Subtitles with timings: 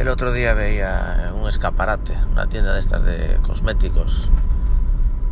[0.00, 4.30] El otro día veía un escaparate, una tienda de estas de cosméticos,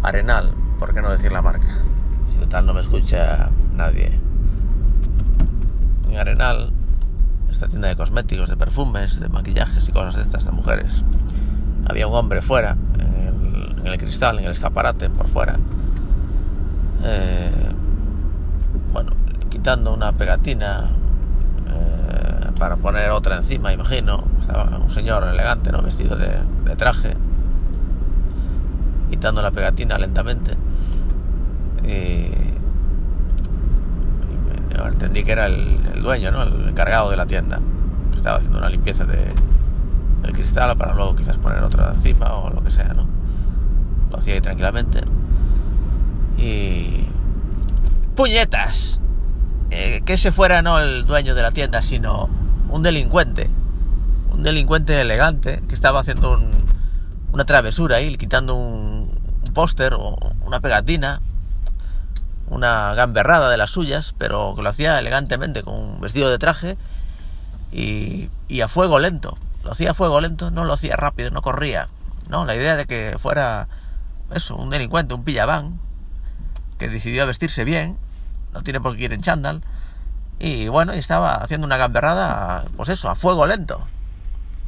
[0.02, 1.78] Arenal, por qué no decir la marca,
[2.26, 4.20] si tal no me escucha nadie.
[6.10, 6.70] En Arenal,
[7.50, 11.02] esta tienda de cosméticos, de perfumes, de maquillajes y cosas de estas de mujeres,
[11.88, 15.56] había un hombre fuera, en el, cristal, en el escaparate, por fuera,
[17.04, 17.70] eh,
[18.92, 19.12] bueno,
[19.48, 20.90] quitando una pegatina
[22.58, 24.24] para poner otra encima, imagino.
[24.40, 25.80] Estaba un señor elegante, ¿no?
[25.80, 26.38] Vestido de,
[26.76, 27.14] traje,
[29.08, 30.56] quitando la pegatina lentamente.
[31.84, 32.30] Y,
[34.86, 36.42] entendí que era el, dueño, ¿no?
[36.42, 37.60] El encargado de la tienda.
[38.14, 39.32] estaba haciendo una limpieza de,
[40.32, 43.06] cristal para luego quizás poner otra encima o lo que sea, ¿no?
[44.10, 45.00] Lo hacía ahí tranquilamente.
[46.36, 47.06] Y...
[48.14, 49.00] ¡Puñetas!
[49.70, 52.28] Eh, que ese fuera no el dueño de la tienda, sino
[52.68, 53.50] un delincuente.
[54.30, 56.40] Un delincuente elegante que estaba haciendo
[57.32, 59.18] una travesura ahí, quitando un,
[59.54, 61.20] póster o una pegatina,
[62.48, 66.76] una gamberrada de las suyas, pero que lo hacía elegantemente, con un vestido de traje
[67.72, 69.36] y, y a fuego lento.
[69.64, 71.88] Lo hacía a fuego lento, no lo hacía rápido, no corría.
[72.28, 73.68] No, la idea de que fuera
[74.32, 75.80] eso, un delincuente, un pillabán,
[76.78, 77.96] que decidió vestirse bien
[78.52, 79.62] no tiene por qué ir en chándal.
[80.38, 83.86] Y bueno, estaba haciendo una gamberrada, pues eso, a fuego lento.